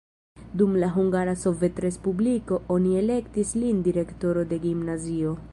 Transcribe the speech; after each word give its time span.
Dum 0.61 0.71
la 0.83 0.87
Hungara 0.95 1.35
Sovetrespubliko 1.41 2.61
oni 2.79 2.97
elektis 3.05 3.55
lin 3.65 3.87
direktoro 3.91 4.49
de 4.55 4.65
gimnazio. 4.69 5.41